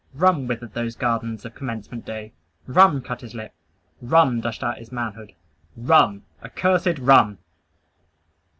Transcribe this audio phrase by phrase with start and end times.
[0.15, 2.33] Rum withered those garlands of commencement day.
[2.65, 3.53] Rum cut his lip.
[4.01, 5.33] Rum dashed out his manhood.
[5.77, 7.37] RUM, accursed RUM!